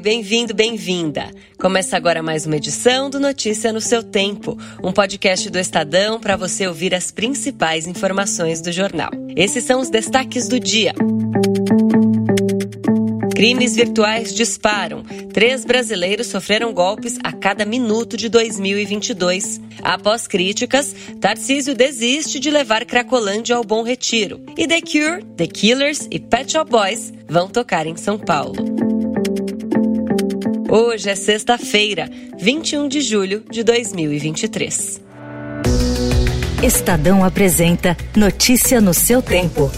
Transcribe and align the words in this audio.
Bem-vindo, 0.00 0.52
bem-vinda. 0.52 1.30
Começa 1.58 1.96
agora 1.96 2.22
mais 2.22 2.46
uma 2.46 2.56
edição 2.56 3.08
do 3.08 3.20
Notícia 3.20 3.72
no 3.72 3.80
seu 3.80 4.02
Tempo, 4.02 4.58
um 4.82 4.92
podcast 4.92 5.48
do 5.48 5.58
Estadão 5.58 6.18
para 6.18 6.36
você 6.36 6.66
ouvir 6.66 6.94
as 6.94 7.10
principais 7.10 7.86
informações 7.86 8.60
do 8.60 8.72
jornal. 8.72 9.10
Esses 9.36 9.64
são 9.64 9.80
os 9.80 9.90
destaques 9.90 10.48
do 10.48 10.58
dia. 10.58 10.92
Crimes 13.34 13.76
virtuais 13.76 14.34
disparam. 14.34 15.02
Três 15.32 15.64
brasileiros 15.64 16.28
sofreram 16.28 16.72
golpes 16.72 17.18
a 17.22 17.32
cada 17.32 17.64
minuto 17.64 18.16
de 18.16 18.28
2022. 18.28 19.60
Após 19.82 20.26
críticas, 20.26 20.94
Tarcísio 21.20 21.74
desiste 21.74 22.40
de 22.40 22.50
levar 22.50 22.84
Cracolândia 22.84 23.56
ao 23.56 23.64
Bom 23.64 23.82
Retiro. 23.82 24.40
E 24.56 24.66
The 24.66 24.80
Cure, 24.80 25.24
The 25.36 25.46
Killers 25.46 26.08
e 26.10 26.18
Pet 26.18 26.52
Shop 26.52 26.70
Boys 26.70 27.12
vão 27.28 27.48
tocar 27.48 27.86
em 27.86 27.96
São 27.96 28.18
Paulo. 28.18 28.83
Hoje 30.76 31.08
é 31.08 31.14
sexta-feira, 31.14 32.10
21 32.36 32.88
de 32.88 33.00
julho 33.00 33.44
de 33.48 33.62
2023. 33.62 35.00
Estadão 36.64 37.24
apresenta 37.24 37.96
Notícia 38.16 38.80
no 38.80 38.92
seu 38.92 39.22
tempo. 39.22 39.70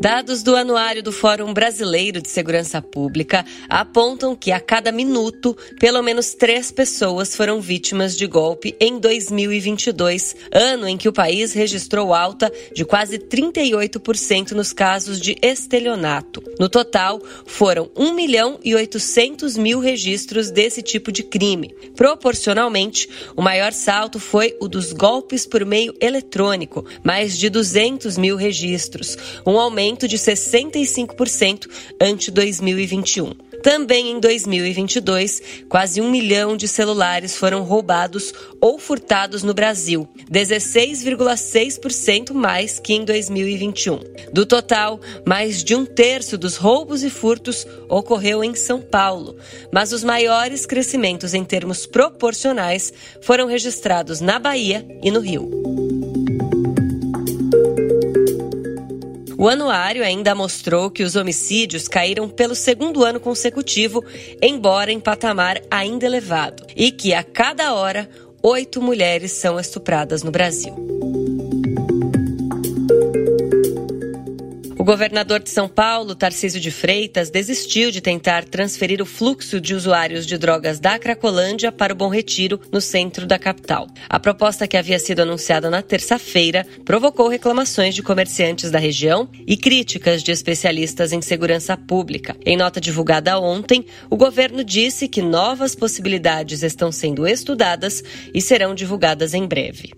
Dados 0.00 0.42
do 0.42 0.56
Anuário 0.56 1.02
do 1.02 1.12
Fórum 1.12 1.52
Brasileiro 1.52 2.22
de 2.22 2.30
Segurança 2.30 2.80
Pública 2.80 3.44
apontam 3.68 4.34
que 4.34 4.50
a 4.50 4.58
cada 4.58 4.90
minuto, 4.90 5.54
pelo 5.78 6.02
menos 6.02 6.32
três 6.32 6.70
pessoas 6.70 7.36
foram 7.36 7.60
vítimas 7.60 8.16
de 8.16 8.26
golpe 8.26 8.74
em 8.80 8.98
2022, 8.98 10.34
ano 10.50 10.88
em 10.88 10.96
que 10.96 11.06
o 11.06 11.12
país 11.12 11.52
registrou 11.52 12.14
alta 12.14 12.50
de 12.74 12.82
quase 12.82 13.18
38% 13.18 14.52
nos 14.52 14.72
casos 14.72 15.20
de 15.20 15.36
estelionato. 15.42 16.42
No 16.58 16.70
total, 16.70 17.20
foram 17.44 17.90
1 17.94 18.14
milhão 18.14 18.58
e 18.64 18.74
800 18.74 19.58
mil 19.58 19.80
registros 19.80 20.50
desse 20.50 20.80
tipo 20.80 21.12
de 21.12 21.22
crime. 21.22 21.74
Proporcionalmente, 21.94 23.06
o 23.36 23.42
maior 23.42 23.74
salto 23.74 24.18
foi 24.18 24.56
o 24.62 24.66
dos 24.66 24.94
golpes 24.94 25.44
por 25.44 25.62
meio 25.66 25.94
eletrônico, 26.00 26.86
mais 27.04 27.36
de 27.36 27.50
200 27.50 28.16
mil 28.16 28.36
registros, 28.36 29.18
um 29.46 29.58
aumento 29.58 29.89
de 30.06 30.16
65% 30.16 31.66
ante 32.00 32.30
2021. 32.30 33.50
Também 33.62 34.10
em 34.10 34.18
2022, 34.18 35.42
quase 35.68 36.00
um 36.00 36.10
milhão 36.10 36.56
de 36.56 36.66
celulares 36.66 37.36
foram 37.36 37.62
roubados 37.62 38.32
ou 38.60 38.78
furtados 38.78 39.42
no 39.42 39.52
Brasil, 39.52 40.08
16,6% 40.30 42.32
mais 42.32 42.78
que 42.78 42.94
em 42.94 43.04
2021. 43.04 44.00
Do 44.32 44.46
total, 44.46 44.98
mais 45.26 45.62
de 45.62 45.74
um 45.74 45.84
terço 45.84 46.38
dos 46.38 46.56
roubos 46.56 47.02
e 47.02 47.10
furtos 47.10 47.66
ocorreu 47.88 48.42
em 48.42 48.54
São 48.54 48.80
Paulo, 48.80 49.36
mas 49.70 49.92
os 49.92 50.02
maiores 50.02 50.64
crescimentos 50.64 51.34
em 51.34 51.44
termos 51.44 51.84
proporcionais 51.84 52.90
foram 53.20 53.46
registrados 53.46 54.22
na 54.22 54.38
Bahia 54.38 54.86
e 55.02 55.10
no 55.10 55.20
Rio. 55.20 55.89
O 59.40 59.48
anuário 59.48 60.04
ainda 60.04 60.34
mostrou 60.34 60.90
que 60.90 61.02
os 61.02 61.16
homicídios 61.16 61.88
caíram 61.88 62.28
pelo 62.28 62.54
segundo 62.54 63.02
ano 63.02 63.18
consecutivo, 63.18 64.04
embora 64.42 64.92
em 64.92 65.00
patamar 65.00 65.62
ainda 65.70 66.04
elevado, 66.04 66.66
e 66.76 66.92
que 66.92 67.14
a 67.14 67.22
cada 67.22 67.72
hora 67.72 68.06
oito 68.42 68.82
mulheres 68.82 69.32
são 69.32 69.58
estupradas 69.58 70.22
no 70.22 70.30
Brasil. 70.30 70.76
Governador 74.90 75.38
de 75.38 75.50
São 75.50 75.68
Paulo, 75.68 76.16
Tarcísio 76.16 76.60
de 76.60 76.68
Freitas, 76.68 77.30
desistiu 77.30 77.92
de 77.92 78.00
tentar 78.00 78.42
transferir 78.44 79.00
o 79.00 79.06
fluxo 79.06 79.60
de 79.60 79.72
usuários 79.72 80.26
de 80.26 80.36
drogas 80.36 80.80
da 80.80 80.98
Cracolândia 80.98 81.70
para 81.70 81.92
o 81.92 81.96
Bom 81.96 82.08
Retiro, 82.08 82.60
no 82.72 82.80
centro 82.80 83.24
da 83.24 83.38
capital. 83.38 83.86
A 84.08 84.18
proposta 84.18 84.66
que 84.66 84.76
havia 84.76 84.98
sido 84.98 85.20
anunciada 85.20 85.70
na 85.70 85.80
terça-feira 85.80 86.66
provocou 86.84 87.28
reclamações 87.28 87.94
de 87.94 88.02
comerciantes 88.02 88.68
da 88.72 88.80
região 88.80 89.28
e 89.46 89.56
críticas 89.56 90.24
de 90.24 90.32
especialistas 90.32 91.12
em 91.12 91.22
segurança 91.22 91.76
pública. 91.76 92.36
Em 92.44 92.56
nota 92.56 92.80
divulgada 92.80 93.38
ontem, 93.38 93.86
o 94.10 94.16
governo 94.16 94.64
disse 94.64 95.06
que 95.06 95.22
novas 95.22 95.76
possibilidades 95.76 96.64
estão 96.64 96.90
sendo 96.90 97.28
estudadas 97.28 98.02
e 98.34 98.40
serão 98.40 98.74
divulgadas 98.74 99.34
em 99.34 99.46
breve. 99.46 99.92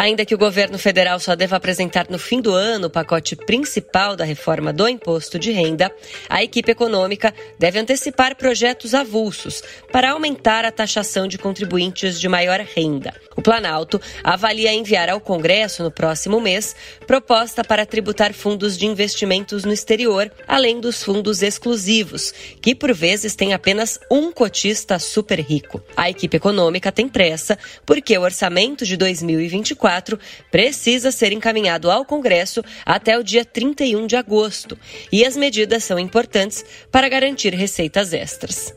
Ainda 0.00 0.24
que 0.24 0.34
o 0.34 0.38
governo 0.38 0.78
federal 0.78 1.20
só 1.20 1.36
deva 1.36 1.56
apresentar 1.56 2.06
no 2.08 2.18
fim 2.18 2.40
do 2.40 2.54
ano 2.54 2.86
o 2.86 2.90
pacote 2.90 3.36
principal 3.36 4.16
da 4.16 4.24
reforma 4.24 4.72
do 4.72 4.88
imposto 4.88 5.38
de 5.38 5.50
renda, 5.50 5.94
a 6.26 6.42
equipe 6.42 6.72
econômica 6.72 7.34
deve 7.58 7.78
antecipar 7.78 8.34
projetos 8.34 8.94
avulsos 8.94 9.62
para 9.92 10.12
aumentar 10.12 10.64
a 10.64 10.72
taxação 10.72 11.28
de 11.28 11.36
contribuintes 11.36 12.18
de 12.18 12.30
maior 12.30 12.60
renda. 12.60 13.12
O 13.36 13.42
Planalto 13.42 14.00
avalia 14.24 14.72
enviar 14.72 15.10
ao 15.10 15.20
Congresso 15.20 15.82
no 15.82 15.90
próximo 15.90 16.40
mês 16.40 16.74
proposta 17.06 17.62
para 17.62 17.84
tributar 17.84 18.32
fundos 18.32 18.78
de 18.78 18.86
investimentos 18.86 19.66
no 19.66 19.72
exterior, 19.72 20.32
além 20.48 20.80
dos 20.80 21.02
fundos 21.02 21.42
exclusivos, 21.42 22.32
que 22.62 22.74
por 22.74 22.94
vezes 22.94 23.34
têm 23.34 23.52
apenas 23.52 24.00
um 24.10 24.32
cotista 24.32 24.98
super 24.98 25.40
rico. 25.40 25.82
A 25.94 26.08
equipe 26.08 26.38
econômica 26.38 26.90
tem 26.90 27.06
pressa 27.06 27.58
porque 27.84 28.16
o 28.16 28.22
orçamento 28.22 28.86
de 28.86 28.96
2024 28.96 29.89
2024 29.90 30.18
precisa 30.50 31.10
ser 31.10 31.32
encaminhado 31.32 31.90
ao 31.90 32.04
Congresso 32.04 32.62
até 32.86 33.18
o 33.18 33.24
dia 33.24 33.44
31 33.44 34.06
de 34.06 34.16
agosto. 34.16 34.78
E 35.10 35.24
as 35.24 35.36
medidas 35.36 35.82
são 35.82 35.98
importantes 35.98 36.64
para 36.90 37.08
garantir 37.08 37.54
receitas 37.54 38.12
extras. 38.12 38.74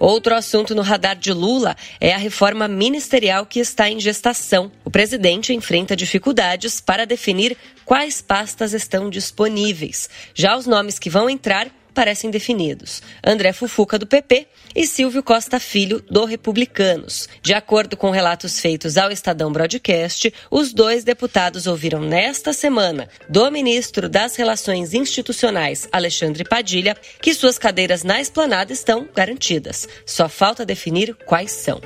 Outro 0.00 0.32
assunto 0.32 0.76
no 0.76 0.82
radar 0.82 1.16
de 1.16 1.32
Lula 1.32 1.76
é 2.00 2.14
a 2.14 2.18
reforma 2.18 2.68
ministerial 2.68 3.44
que 3.44 3.58
está 3.58 3.90
em 3.90 3.98
gestação. 3.98 4.70
O 4.84 4.90
presidente 4.90 5.52
enfrenta 5.52 5.96
dificuldades 5.96 6.80
para 6.80 7.04
definir 7.04 7.56
quais 7.84 8.22
pastas 8.22 8.72
estão 8.72 9.10
disponíveis. 9.10 10.08
Já 10.34 10.56
os 10.56 10.66
nomes 10.66 11.00
que 11.00 11.10
vão 11.10 11.28
entrar 11.28 11.68
parecem 11.98 12.30
definidos: 12.30 13.02
André 13.26 13.52
Fufuca, 13.52 13.98
do 13.98 14.06
PP, 14.06 14.46
e 14.72 14.86
Silvio 14.86 15.20
Costa 15.20 15.58
Filho, 15.58 16.00
do 16.08 16.24
Republicanos. 16.24 17.28
De 17.42 17.52
acordo 17.52 17.96
com 17.96 18.10
relatos 18.10 18.60
feitos 18.60 18.96
ao 18.96 19.10
Estadão 19.10 19.50
Broadcast, 19.50 20.32
os 20.48 20.72
dois 20.72 21.02
deputados 21.02 21.66
ouviram 21.66 22.00
nesta 22.00 22.52
semana 22.52 23.08
do 23.28 23.50
ministro 23.50 24.08
das 24.08 24.36
Relações 24.36 24.94
Institucionais, 24.94 25.88
Alexandre 25.90 26.44
Padilha, 26.44 26.96
que 27.20 27.34
suas 27.34 27.58
cadeiras 27.58 28.04
na 28.04 28.20
esplanada 28.20 28.72
estão 28.72 29.08
garantidas. 29.12 29.88
Só 30.06 30.28
falta 30.28 30.64
definir 30.64 31.16
quais 31.26 31.50
são. 31.50 31.80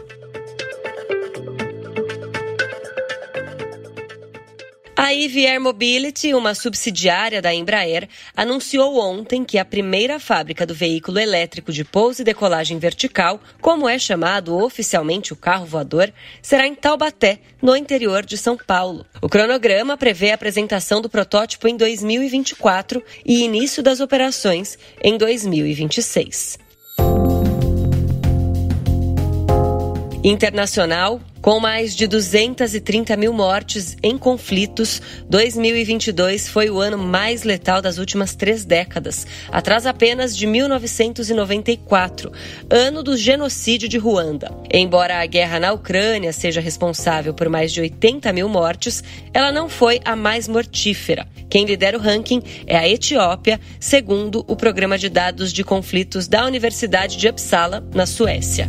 A 5.13 5.15
Air 5.15 5.61
Mobility, 5.61 6.33
uma 6.33 6.55
subsidiária 6.55 7.43
da 7.43 7.53
Embraer, 7.53 8.09
anunciou 8.35 8.99
ontem 8.99 9.45
que 9.45 9.59
a 9.59 9.65
primeira 9.65 10.19
fábrica 10.19 10.65
do 10.65 10.75
veículo 10.75 11.19
elétrico 11.19 11.71
de 11.71 11.85
pouso 11.85 12.23
e 12.23 12.25
decolagem 12.25 12.79
vertical, 12.79 13.39
como 13.61 13.87
é 13.87 13.99
chamado 13.99 14.57
oficialmente 14.57 15.31
o 15.31 15.37
carro 15.37 15.67
voador, 15.67 16.11
será 16.41 16.67
em 16.67 16.75
Taubaté, 16.75 17.41
no 17.61 17.77
interior 17.77 18.25
de 18.25 18.39
São 18.39 18.57
Paulo. 18.57 19.05
O 19.21 19.29
cronograma 19.29 19.99
prevê 19.99 20.31
a 20.31 20.35
apresentação 20.35 21.03
do 21.03 21.11
protótipo 21.11 21.69
em 21.69 21.77
2024 21.77 23.05
e 23.27 23.45
início 23.45 23.83
das 23.83 24.01
operações 24.01 24.79
em 25.05 25.19
2026. 25.19 26.72
Internacional, 30.25 31.21
com 31.41 31.59
mais 31.59 31.97
de 31.97 32.07
230 32.07 33.17
mil 33.17 33.33
mortes 33.33 33.97
em 34.05 34.17
conflitos, 34.17 35.03
2022 35.29 36.49
foi 36.49 36.71
o 36.71 36.81
ano 36.81 36.97
mais 36.97 37.43
letal 37.43 37.83
das 37.83 37.99
últimas 37.99 38.37
três 38.37 38.65
décadas, 38.65 39.27
atrás 39.51 39.85
apenas 39.85 40.37
de 40.37 40.47
1994, 40.47 42.31
ano 42.71 43.03
do 43.03 43.17
genocídio 43.17 43.89
de 43.89 43.99
Ruanda. 43.99 44.57
Embora 44.73 45.21
a 45.21 45.27
guerra 45.27 45.59
na 45.59 45.73
Ucrânia 45.73 46.33
seja 46.33 46.61
responsável 46.61 47.35
por 47.35 47.49
mais 47.49 47.73
de 47.73 47.81
80 47.81 48.33
mil 48.33 48.49
mortes, 48.49 49.03
ela 49.35 49.51
não 49.51 49.69
foi 49.69 50.01
a 50.05 50.15
mais 50.15 50.47
mortífera. 50.47 51.27
Quem 51.51 51.65
lidera 51.65 51.99
o 51.99 52.01
ranking 52.01 52.41
é 52.65 52.77
a 52.77 52.89
Etiópia, 52.89 53.61
segundo 53.81 54.45
o 54.47 54.55
programa 54.55 54.97
de 54.97 55.09
dados 55.09 55.53
de 55.53 55.65
conflitos 55.65 56.29
da 56.29 56.47
Universidade 56.47 57.17
de 57.17 57.29
Uppsala, 57.29 57.85
na 57.93 58.07
Suécia. 58.07 58.69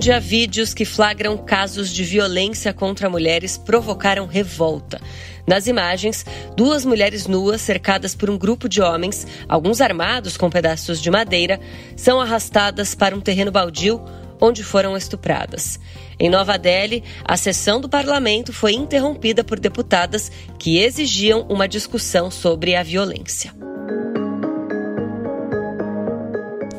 Índia, 0.00 0.18
vídeos 0.18 0.72
que 0.72 0.86
flagram 0.86 1.36
casos 1.36 1.90
de 1.90 2.02
violência 2.02 2.72
contra 2.72 3.10
mulheres 3.10 3.58
provocaram 3.58 4.24
revolta. 4.24 4.98
Nas 5.46 5.66
imagens, 5.66 6.24
duas 6.56 6.86
mulheres 6.86 7.26
nuas 7.26 7.60
cercadas 7.60 8.14
por 8.14 8.30
um 8.30 8.38
grupo 8.38 8.66
de 8.66 8.80
homens, 8.80 9.26
alguns 9.46 9.78
armados 9.82 10.38
com 10.38 10.48
pedaços 10.48 11.02
de 11.02 11.10
madeira, 11.10 11.60
são 11.96 12.18
arrastadas 12.18 12.94
para 12.94 13.14
um 13.14 13.20
terreno 13.20 13.52
baldio 13.52 14.02
onde 14.40 14.64
foram 14.64 14.96
estupradas. 14.96 15.78
Em 16.18 16.30
Nova 16.30 16.56
Delhi, 16.56 17.04
a 17.22 17.36
sessão 17.36 17.78
do 17.78 17.86
parlamento 17.86 18.54
foi 18.54 18.72
interrompida 18.72 19.44
por 19.44 19.60
deputadas 19.60 20.32
que 20.58 20.78
exigiam 20.78 21.42
uma 21.42 21.68
discussão 21.68 22.30
sobre 22.30 22.74
a 22.74 22.82
violência. 22.82 23.52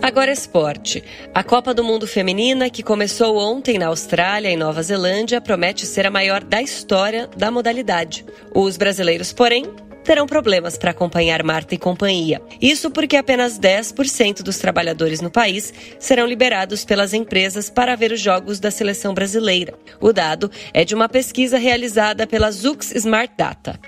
Agora 0.02 0.32
esporte. 0.32 1.04
A 1.32 1.44
Copa 1.44 1.76
do 1.76 1.84
Mundo 1.84 2.08
Feminina, 2.08 2.72
que 2.72 2.82
começou 2.82 3.38
ontem 3.38 3.78
na 3.78 3.86
Austrália 3.86 4.50
e 4.50 4.56
Nova 4.56 4.82
Zelândia, 4.82 5.40
promete 5.40 5.86
ser 5.86 6.08
a 6.08 6.12
maior 6.12 6.44
da 6.44 6.60
história 6.60 7.30
da 7.38 7.52
modalidade. 7.52 8.26
Os 8.52 8.78
brasileiros, 8.78 9.32
porém, 9.32 9.64
terão 10.04 10.26
problemas 10.26 10.76
para 10.76 10.90
acompanhar 10.90 11.44
Marta 11.44 11.76
e 11.76 11.78
companhia. 11.78 12.42
Isso 12.60 12.90
porque 12.90 13.16
apenas 13.16 13.60
10% 13.60 14.42
dos 14.42 14.58
trabalhadores 14.58 15.22
no 15.22 15.30
país 15.30 15.72
serão 16.00 16.26
liberados 16.26 16.84
pelas 16.84 17.14
empresas 17.14 17.70
para 17.70 17.96
ver 17.96 18.12
os 18.12 18.20
jogos 18.20 18.60
da 18.60 18.72
seleção 18.72 19.14
brasileira. 19.14 19.76
O 20.00 20.12
dado 20.12 20.50
é 20.74 20.84
de 20.84 20.96
uma 20.96 21.08
pesquisa 21.08 21.60
realizada 21.60 22.26
pela 22.26 22.52
Zux 22.52 22.92
Smart 22.96 23.34
Data. 23.38 23.80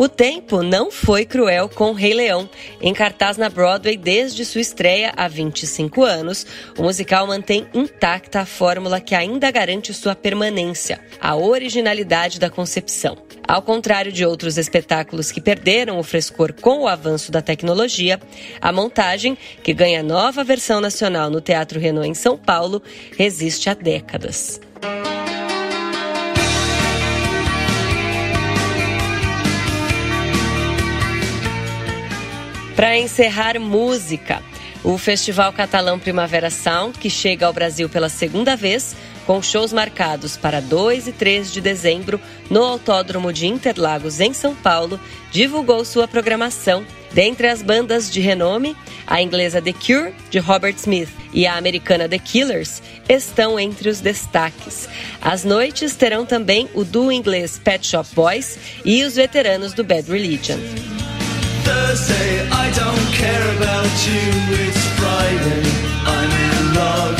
O 0.00 0.08
tempo 0.08 0.62
não 0.62 0.90
foi 0.90 1.26
cruel 1.26 1.68
com 1.68 1.92
Rei 1.92 2.14
Leão. 2.14 2.48
Em 2.80 2.94
cartaz 2.94 3.36
na 3.36 3.50
Broadway 3.50 3.98
desde 3.98 4.46
sua 4.46 4.62
estreia 4.62 5.12
há 5.14 5.28
25 5.28 6.02
anos, 6.02 6.46
o 6.78 6.82
musical 6.84 7.26
mantém 7.26 7.66
intacta 7.74 8.40
a 8.40 8.46
fórmula 8.46 8.98
que 8.98 9.14
ainda 9.14 9.50
garante 9.50 9.92
sua 9.92 10.14
permanência, 10.14 10.98
a 11.20 11.36
originalidade 11.36 12.40
da 12.40 12.48
concepção. 12.48 13.18
Ao 13.46 13.60
contrário 13.60 14.10
de 14.10 14.24
outros 14.24 14.56
espetáculos 14.56 15.30
que 15.30 15.38
perderam 15.38 15.98
o 15.98 16.02
frescor 16.02 16.54
com 16.54 16.84
o 16.84 16.88
avanço 16.88 17.30
da 17.30 17.42
tecnologia, 17.42 18.18
a 18.58 18.72
montagem, 18.72 19.36
que 19.62 19.74
ganha 19.74 20.02
nova 20.02 20.42
versão 20.42 20.80
nacional 20.80 21.28
no 21.28 21.42
Teatro 21.42 21.78
Renault 21.78 22.08
em 22.08 22.14
São 22.14 22.38
Paulo, 22.38 22.82
resiste 23.18 23.68
há 23.68 23.74
décadas. 23.74 24.62
Para 32.76 32.98
encerrar, 32.98 33.58
música. 33.58 34.42
O 34.82 34.96
Festival 34.96 35.52
Catalão 35.52 35.98
Primavera 35.98 36.48
Sound, 36.48 36.98
que 36.98 37.10
chega 37.10 37.46
ao 37.46 37.52
Brasil 37.52 37.88
pela 37.88 38.08
segunda 38.08 38.56
vez, 38.56 38.96
com 39.26 39.42
shows 39.42 39.72
marcados 39.72 40.36
para 40.36 40.60
2 40.60 41.08
e 41.08 41.12
3 41.12 41.52
de 41.52 41.60
dezembro 41.60 42.18
no 42.48 42.62
Autódromo 42.62 43.32
de 43.32 43.46
Interlagos, 43.46 44.20
em 44.20 44.32
São 44.32 44.54
Paulo, 44.54 44.98
divulgou 45.30 45.84
sua 45.84 46.08
programação. 46.08 46.84
Dentre 47.12 47.48
as 47.48 47.60
bandas 47.60 48.10
de 48.10 48.20
renome, 48.20 48.76
a 49.06 49.20
inglesa 49.20 49.60
The 49.60 49.72
Cure, 49.72 50.14
de 50.30 50.38
Robert 50.38 50.76
Smith, 50.76 51.10
e 51.32 51.46
a 51.46 51.56
americana 51.56 52.08
The 52.08 52.18
Killers 52.18 52.82
estão 53.08 53.58
entre 53.58 53.88
os 53.88 54.00
destaques. 54.00 54.88
As 55.20 55.44
noites 55.44 55.94
terão 55.94 56.24
também 56.24 56.68
o 56.74 56.84
duo 56.84 57.12
inglês 57.12 57.60
Pet 57.62 57.86
Shop 57.86 58.08
Boys 58.14 58.58
e 58.84 59.04
os 59.04 59.16
veteranos 59.16 59.72
do 59.74 59.84
Bad 59.84 60.10
Religion. 60.10 60.58
Thursday, 61.70 62.48
I 62.50 62.66
don't 62.72 63.06
care 63.14 63.46
about 63.56 63.94
you, 64.08 64.26
it's 64.58 64.84
Friday, 64.98 65.62
I'm 66.04 66.30
in 66.46 66.74
love. 66.74 67.16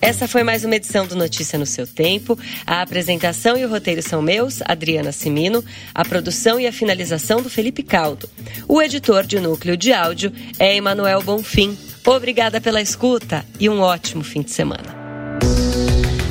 Essa 0.00 0.28
foi 0.28 0.44
mais 0.44 0.64
uma 0.64 0.76
edição 0.76 1.08
do 1.08 1.16
Notícia 1.16 1.58
no 1.58 1.66
seu 1.66 1.88
tempo. 1.88 2.38
A 2.64 2.80
apresentação 2.82 3.56
e 3.56 3.64
o 3.64 3.68
roteiro 3.68 4.00
são 4.02 4.22
meus, 4.22 4.60
Adriana 4.64 5.10
Simino, 5.10 5.64
a 5.92 6.04
produção 6.04 6.60
e 6.60 6.68
a 6.68 6.72
finalização 6.72 7.42
do 7.42 7.50
Felipe 7.50 7.82
Caldo. 7.82 8.30
O 8.68 8.80
editor 8.80 9.24
de 9.26 9.40
núcleo 9.40 9.76
de 9.76 9.92
áudio 9.92 10.32
é 10.56 10.76
Emanuel 10.76 11.20
Bonfim. 11.22 11.76
Obrigada 12.06 12.60
pela 12.60 12.80
escuta 12.80 13.44
e 13.58 13.68
um 13.68 13.80
ótimo 13.80 14.22
fim 14.22 14.42
de 14.42 14.52
semana. 14.52 15.03